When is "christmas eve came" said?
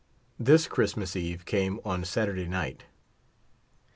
0.67-1.79